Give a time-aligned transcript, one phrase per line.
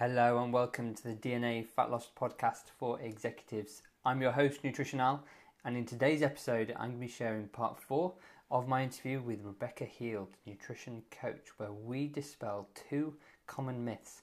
[0.00, 3.82] Hello and welcome to the DNA Fat Loss Podcast for Executives.
[4.02, 5.20] I'm your host, Nutritional,
[5.66, 8.14] and in today's episode, I'm going to be sharing part four
[8.50, 13.12] of my interview with Rebecca Heald, nutrition coach, where we dispel two
[13.46, 14.22] common myths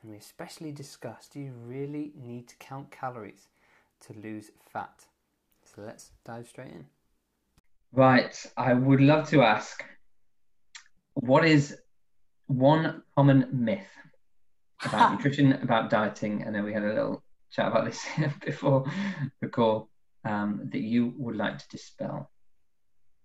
[0.00, 3.48] and we especially discuss do you really need to count calories
[4.06, 5.06] to lose fat?
[5.64, 6.86] So let's dive straight in.
[7.92, 9.84] Right, I would love to ask
[11.14, 11.76] what is
[12.46, 13.88] one common myth
[14.84, 16.44] about nutrition, about dieting?
[16.46, 18.04] I know we had a little chat about this
[18.44, 18.84] before
[19.40, 19.88] the call
[20.24, 22.30] um, that you would like to dispel.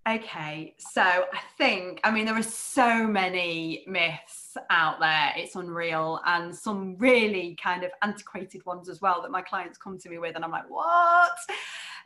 [0.10, 6.20] Okay, so I think, I mean, there are so many myths out there, it's unreal,
[6.26, 10.18] and some really kind of antiquated ones as well that my clients come to me
[10.18, 11.38] with, and I'm like, what?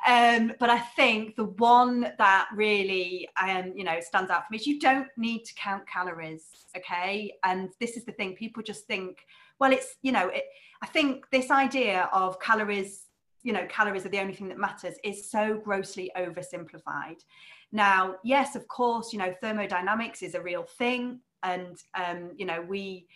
[0.08, 4.58] Um, but I think the one that really, um, you know, stands out for me
[4.58, 6.45] is you don't need to count calories,
[6.76, 7.34] okay?
[7.44, 9.26] And this is the thing, people just think,
[9.59, 10.44] well, it's, you know, it,
[10.81, 13.05] I think this idea of calories,
[13.43, 17.18] you know, calories are the only thing that matters is so grossly oversimplified
[17.76, 21.20] now, yes, of course, you know, thermodynamics is a real thing.
[21.43, 23.07] And, um, you know, we,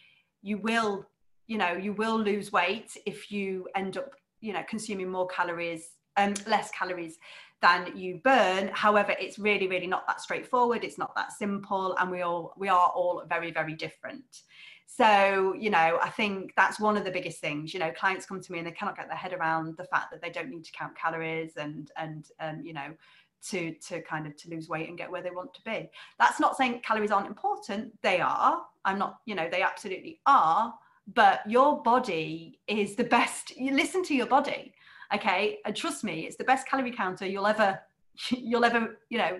[0.41, 1.05] you will,
[1.47, 5.91] you know, you will lose weight if you end up, you know, consuming more calories,
[6.17, 7.17] um, less calories
[7.61, 8.69] than you burn.
[8.73, 10.83] However, it's really, really not that straightforward.
[10.83, 11.95] It's not that simple.
[11.99, 14.43] And we all, we are all very, very different.
[14.85, 17.73] So, you know, I think that's one of the biggest things.
[17.73, 20.11] You know, clients come to me and they cannot get their head around the fact
[20.11, 22.93] that they don't need to count calories and and um, you know,
[23.41, 26.39] to to kind of to lose weight and get where they want to be that's
[26.39, 30.73] not saying calories aren't important they are i'm not you know they absolutely are
[31.13, 34.73] but your body is the best you listen to your body
[35.13, 37.79] okay and trust me it's the best calorie counter you'll ever
[38.29, 39.39] you'll ever you know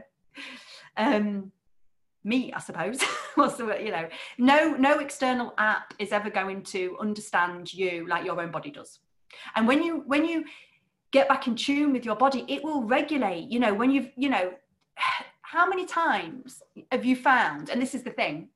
[0.97, 1.51] um
[2.23, 3.01] me i suppose.
[3.35, 4.09] What's the word you know?
[4.37, 8.99] No no external app is ever going to understand you like your own body does.
[9.55, 10.43] And when you when you
[11.11, 14.29] get back in tune with your body it will regulate you know when you've you
[14.29, 14.53] know
[15.41, 18.49] how many times have you found and this is the thing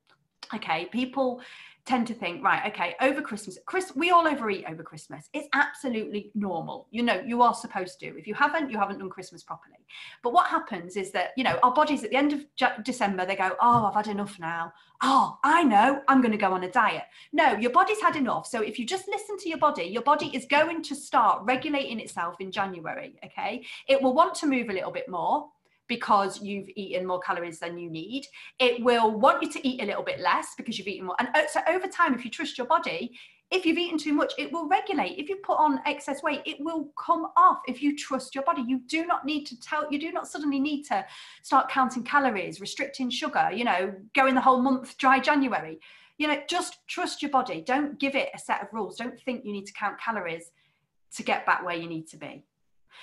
[0.54, 1.40] okay people
[1.86, 5.28] tend to think right okay over christmas chris we all overeat over christmas.
[5.32, 6.86] It's absolutely normal.
[6.90, 8.06] You know you are supposed to.
[8.18, 9.76] If you haven't you haven't done christmas properly.
[10.22, 13.36] But what happens is that you know our bodies at the end of december they
[13.36, 14.72] go oh i've had enough now.
[15.02, 17.04] Oh i know i'm going to go on a diet.
[17.32, 18.46] No your body's had enough.
[18.46, 22.00] So if you just listen to your body your body is going to start regulating
[22.00, 23.64] itself in january okay?
[23.88, 25.48] It will want to move a little bit more
[25.88, 28.26] because you've eaten more calories than you need.
[28.58, 31.16] It will want you to eat a little bit less because you've eaten more.
[31.18, 33.16] And uh, so over time, if you trust your body,
[33.50, 35.18] if you've eaten too much, it will regulate.
[35.18, 37.60] If you put on excess weight, it will come off.
[37.68, 40.58] If you trust your body, you do not need to tell, you do not suddenly
[40.58, 41.04] need to
[41.42, 45.78] start counting calories, restricting sugar, you know, going the whole month dry January.
[46.18, 47.62] You know, just trust your body.
[47.64, 48.96] Don't give it a set of rules.
[48.96, 50.50] Don't think you need to count calories
[51.16, 52.44] to get back where you need to be.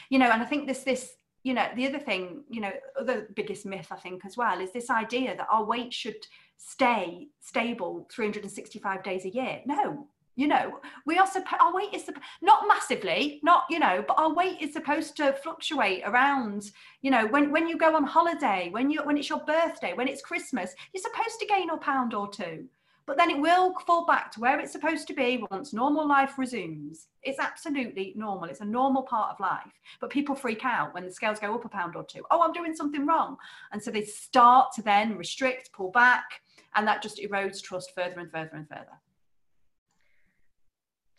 [0.09, 1.13] You know, and I think this this
[1.43, 2.71] you know the other thing you know
[3.05, 7.27] the biggest myth i think as well is this idea that our weight should stay
[7.39, 9.61] stable 365 days a year.
[9.65, 12.09] No you know we are supposed our weight is
[12.41, 16.71] not massively not you know but our weight is supposed to fluctuate around
[17.01, 20.07] you know when when you go on holiday when you when it's your birthday when
[20.07, 22.65] it's christmas you're supposed to gain a pound or two
[23.05, 26.37] but then it will fall back to where it's supposed to be once normal life
[26.37, 27.07] resumes.
[27.23, 28.45] It's absolutely normal.
[28.45, 29.73] It's a normal part of life.
[29.99, 32.23] But people freak out when the scales go up a pound or two.
[32.29, 33.37] Oh, I'm doing something wrong.
[33.71, 36.41] And so they start to then restrict, pull back,
[36.75, 38.99] and that just erodes trust further and further and further.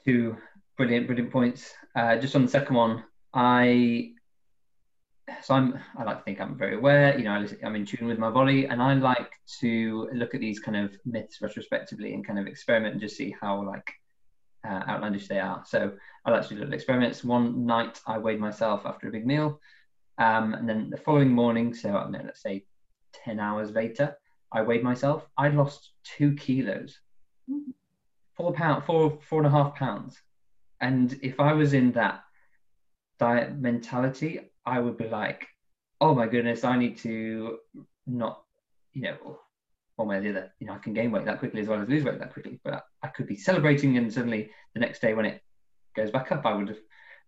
[0.05, 0.37] Two
[0.77, 1.75] brilliant, brilliant points.
[1.95, 3.05] Uh, just on the second one,
[3.35, 4.13] I
[5.43, 7.17] so I'm I like to think I'm very aware.
[7.17, 10.41] You know, I, am in tune with my body, and I like to look at
[10.41, 13.89] these kind of myths retrospectively and kind of experiment and just see how like
[14.67, 15.63] uh, outlandish they are.
[15.67, 15.93] So
[16.25, 17.25] I like to do little experiments.
[17.25, 19.61] One night I weighed myself after a big meal,
[20.19, 22.65] um, and then the following morning, so I mean, let's say
[23.13, 24.17] ten hours later,
[24.53, 25.27] I weighed myself.
[25.39, 26.99] I'd lost two kilos,
[28.37, 30.21] four pound, four four and a half pounds,
[30.81, 32.25] and if I was in that
[33.21, 35.47] diet mentality, I would be like,
[36.01, 37.59] oh my goodness, I need to
[38.07, 38.43] not,
[38.93, 39.39] you know,
[39.97, 41.81] one way or the other, you know, I can gain weight that quickly as well
[41.81, 42.61] as lose weight that quickly.
[42.65, 45.43] But I could be celebrating and suddenly the next day when it
[45.95, 46.79] goes back up, I would have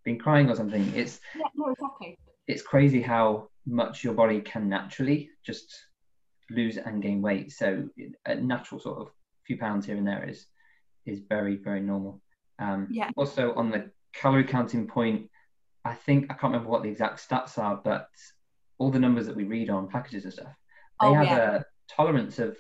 [0.05, 0.93] been crying or something.
[0.95, 2.19] It's yeah, no, exactly.
[2.47, 5.75] It's crazy how much your body can naturally just
[6.51, 7.53] lose and gain weight.
[7.53, 7.89] So
[8.27, 9.09] a natural sort of
[9.47, 10.47] few pounds here and there is
[11.07, 12.21] is very very normal.
[12.59, 13.11] Um, yeah.
[13.17, 15.29] Also on the calorie counting point,
[15.85, 18.09] I think I can't remember what the exact stats are, but
[18.79, 20.55] all the numbers that we read on packages and stuff,
[21.01, 21.55] they oh, have yeah.
[21.57, 22.57] a tolerance of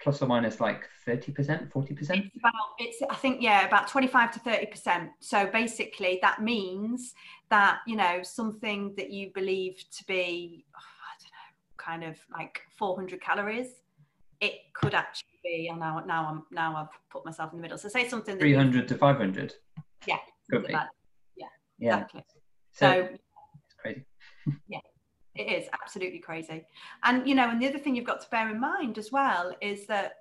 [0.00, 1.90] plus or minus like 30%, 40%?
[2.00, 5.08] It's about, it's, I think, yeah, about 25 to 30%.
[5.20, 7.14] So basically, that means
[7.50, 12.18] that, you know, something that you believe to be, oh, I don't know, kind of
[12.36, 13.68] like 400 calories,
[14.40, 17.78] it could actually be, and now, now I'm, now I've put myself in the middle.
[17.78, 19.54] So say something 300 to 500.
[20.06, 20.16] Yeah.
[20.50, 20.72] Could be.
[20.74, 20.88] Like,
[21.36, 21.46] yeah,
[21.78, 21.94] Yeah.
[21.94, 22.24] exactly.
[22.74, 24.04] So, it's crazy.
[24.68, 24.80] Yeah,
[25.34, 26.66] it is absolutely crazy.
[27.04, 29.54] And, you know, and the other thing you've got to bear in mind as well
[29.62, 30.16] is that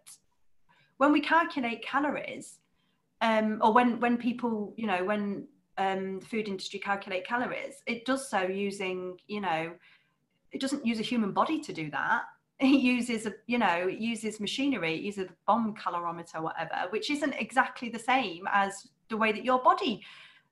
[0.97, 2.59] when we calculate calories,
[3.21, 5.47] um, or when, when people, you know, when
[5.77, 9.73] um, the food industry calculate calories, it does so using, you know,
[10.51, 12.23] it doesn't use a human body to do that.
[12.59, 17.09] It uses, a, you know, it uses machinery, it uses a bomb calorimeter, whatever, which
[17.09, 20.01] isn't exactly the same as the way that your body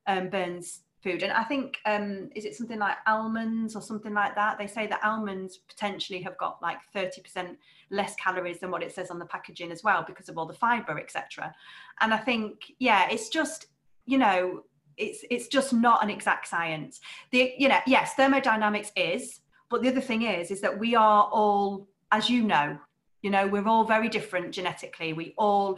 [0.07, 1.23] um, burns food.
[1.23, 4.57] And I think, um, is it something like almonds or something like that?
[4.57, 7.57] They say that almonds potentially have got like 30%
[7.89, 10.53] less calories than what it says on the packaging as well because of all the
[10.53, 11.53] fiber, etc.
[11.99, 13.67] And I think, yeah, it's just,
[14.05, 14.63] you know,
[14.97, 16.99] it's it's just not an exact science.
[17.31, 19.39] The you know, yes, thermodynamics is,
[19.69, 22.77] but the other thing is, is that we are all, as you know,
[23.21, 25.77] you know we're all very different genetically we all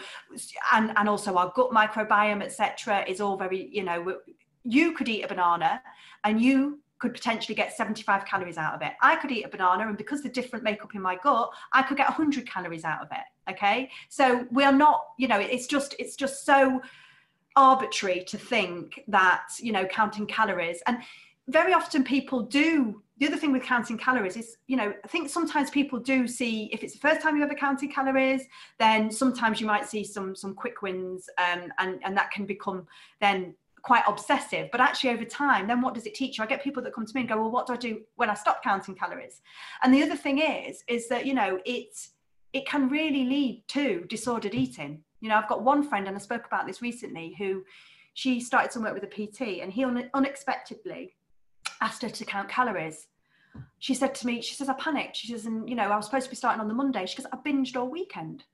[0.73, 4.15] and and also our gut microbiome etc is all very you know
[4.63, 5.81] you could eat a banana
[6.23, 8.93] and you could potentially get 75 calories out of it.
[9.01, 11.97] I could eat a banana, and because the different makeup in my gut, I could
[11.97, 13.51] get 100 calories out of it.
[13.51, 16.81] Okay, so we are not, you know, it's just it's just so
[17.55, 20.97] arbitrary to think that you know counting calories and
[21.49, 25.29] very often people do the other thing with counting calories is you know i think
[25.29, 28.43] sometimes people do see if it's the first time you've ever counted calories
[28.79, 32.87] then sometimes you might see some some quick wins um, and and that can become
[33.21, 33.53] then
[33.83, 36.43] quite obsessive but actually over time then what does it teach you?
[36.43, 38.29] I get people that come to me and go well what do i do when
[38.29, 39.41] i stop counting calories?
[39.83, 41.95] And the other thing is is that you know it
[42.53, 45.03] it can really lead to disordered eating.
[45.19, 47.63] You know i've got one friend and i spoke about this recently who
[48.13, 51.15] she started some work with a pt and he un- unexpectedly
[51.81, 53.07] asked her to count calories.
[53.79, 55.17] She said to me she says i panicked.
[55.17, 57.05] She says and you know i was supposed to be starting on the monday.
[57.05, 58.45] She goes i binged all weekend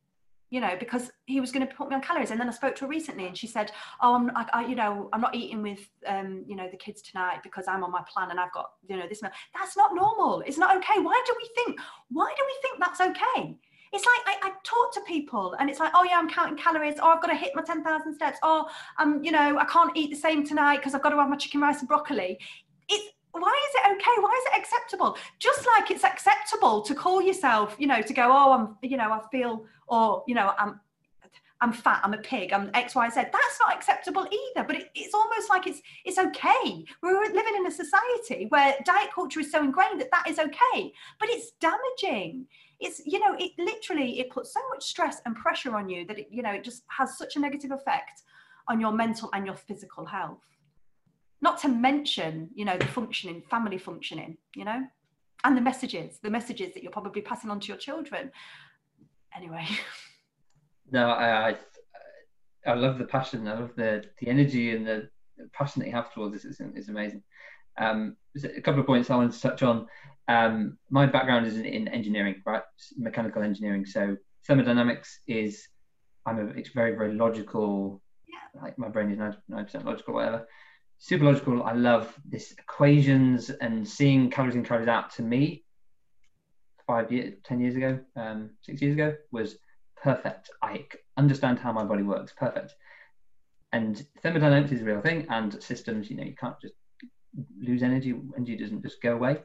[0.49, 2.31] you know, because he was going to put me on calories.
[2.31, 4.75] And then I spoke to her recently, and she said, "Oh, I'm, I, I, you
[4.75, 8.03] know, I'm not eating with, um, you know, the kids tonight because I'm on my
[8.11, 9.21] plan and I've got, you know, this.
[9.21, 9.31] meal.
[9.57, 10.41] That's not normal.
[10.45, 10.99] It's not okay.
[10.99, 11.79] Why do we think?
[12.09, 13.57] Why do we think that's okay?
[13.91, 16.95] It's like I, I talk to people, and it's like, oh yeah, I'm counting calories.
[17.01, 18.37] Oh, I've got to hit my ten thousand steps.
[18.43, 21.29] Oh, um, you know, I can't eat the same tonight because I've got to have
[21.29, 22.37] my chicken rice and broccoli.
[22.87, 24.21] It's why is it okay?
[24.21, 25.17] Why is it acceptable?
[25.39, 29.11] Just like it's acceptable to call yourself, you know, to go, oh, I'm, you know,
[29.11, 30.79] I feel, or you know, I'm,
[31.61, 33.15] I'm fat, I'm a pig, I'm X, Y, Z.
[33.15, 34.65] That's not acceptable either.
[34.65, 36.85] But it, it's almost like it's it's okay.
[37.03, 40.93] We're living in a society where diet culture is so ingrained that that is okay,
[41.19, 42.47] but it's damaging.
[42.79, 46.17] It's you know, it literally it puts so much stress and pressure on you that
[46.17, 48.23] it you know it just has such a negative effect
[48.69, 50.39] on your mental and your physical health
[51.41, 54.81] not to mention you know the functioning family functioning you know
[55.43, 58.31] and the messages the messages that you're probably passing on to your children
[59.35, 59.65] anyway
[60.91, 61.55] No, I, I
[62.67, 63.47] I love the passion.
[63.47, 65.09] I love the the energy and the
[65.53, 66.45] passion that you have towards this.
[66.45, 67.23] is is amazing.
[67.77, 69.87] Um, a couple of points I wanted to touch on.
[70.27, 72.63] Um, my background is in, in engineering, right?
[72.97, 73.85] Mechanical engineering.
[73.85, 75.67] So thermodynamics is
[76.25, 78.01] I'm a it's very very logical.
[78.27, 78.61] Yeah.
[78.61, 80.47] Like my brain is ninety percent logical, whatever.
[81.01, 81.63] Super logical.
[81.63, 85.11] I love this equations and seeing calories in calories out.
[85.13, 85.63] To me,
[86.85, 89.55] five years, ten years ago, um, six years ago was
[90.03, 90.49] perfect.
[90.61, 92.33] I understand how my body works.
[92.37, 92.75] Perfect.
[93.71, 96.73] And thermodynamics is a real thing, and systems, you know, you can't just
[97.61, 98.13] lose energy.
[98.35, 99.37] Energy doesn't just go away.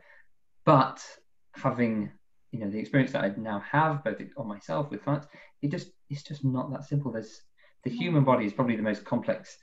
[0.65, 1.07] But
[1.55, 2.11] having,
[2.51, 5.29] you know, the experience that I now have, both on myself with clients,
[5.63, 7.13] it just it's just not that simple.
[7.13, 7.43] There's
[7.85, 9.57] the human body is probably the most complex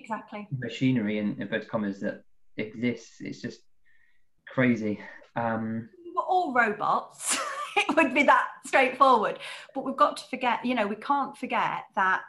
[0.00, 2.22] exactly machinery in inverted commas that
[2.56, 3.20] exists.
[3.20, 3.60] It's just
[4.48, 4.98] crazy.
[5.36, 7.38] Um, we're all robots
[7.76, 9.38] it would be that straightforward
[9.74, 12.24] but we've got to forget you know we can't forget that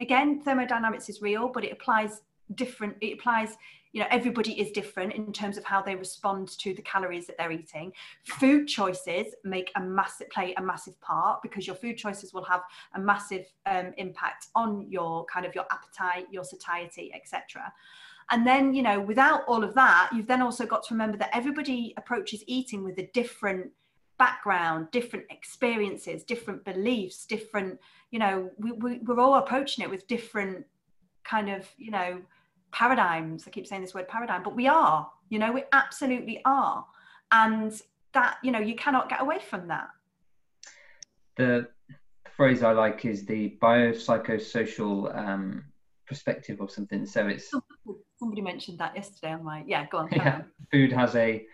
[0.00, 2.22] again thermodynamics is real but it applies
[2.54, 3.56] different it applies
[3.94, 7.38] you know everybody is different in terms of how they respond to the calories that
[7.38, 7.92] they're eating.
[8.24, 12.62] Food choices make a massive play a massive part because your food choices will have
[12.94, 17.72] a massive um, impact on your kind of your appetite your satiety etc
[18.30, 21.30] and then you know without all of that you've then also got to remember that
[21.32, 23.70] everybody approaches eating with a different
[24.18, 27.78] background different experiences different beliefs different
[28.10, 30.64] you know we, we, we're all approaching it with different
[31.24, 32.20] kind of you know
[32.74, 36.84] paradigms i keep saying this word paradigm but we are you know we absolutely are
[37.32, 37.80] and
[38.12, 39.88] that you know you cannot get away from that
[41.36, 41.68] the
[42.36, 45.64] phrase I like is the biopsychosocial um,
[46.06, 47.06] perspective or something.
[47.06, 47.50] So it's
[48.18, 49.32] somebody mentioned that yesterday.
[49.32, 50.08] I'm like, yeah, go on.
[50.12, 50.44] Yeah, on.
[50.70, 51.44] food has a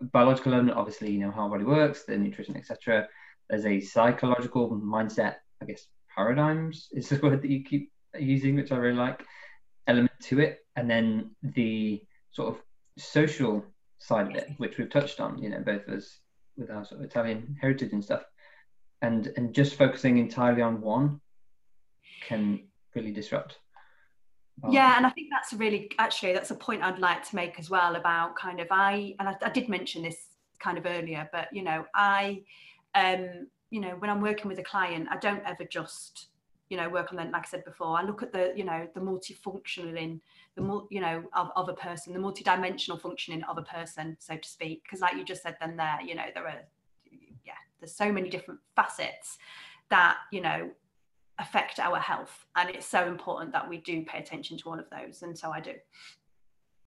[0.00, 3.08] biological element, obviously, you know how our body works, the nutrition, etc.
[3.48, 8.72] There's a psychological mindset, I guess, paradigms is the word that you keep using, which
[8.72, 9.24] I really like,
[9.86, 12.62] element to it, and then the sort of
[12.98, 13.64] social
[13.98, 16.18] side of it, which we've touched on, you know, both of us
[16.56, 18.22] with our sort of Italian heritage and stuff,
[19.00, 21.20] and and just focusing entirely on one
[22.26, 22.60] can
[22.94, 23.58] really disrupt.
[24.70, 27.58] Yeah, and I think that's a really actually that's a point I'd like to make
[27.58, 30.28] as well about kind of I and I, I did mention this
[30.60, 32.42] kind of earlier, but you know I,
[32.94, 36.28] um, you know when I'm working with a client, I don't ever just
[36.72, 37.98] you know work on them like I said before.
[37.98, 40.22] I look at the you know the multifunctional in
[40.56, 44.48] the you know of, of a person, the multidimensional functioning of a person, so to
[44.48, 44.82] speak.
[44.82, 46.62] Because like you just said, then there you know there are
[47.44, 49.36] yeah there's so many different facets
[49.90, 50.70] that you know
[51.38, 54.84] affect our health and it's so important that we do pay attention to all of
[54.90, 55.72] those and so i do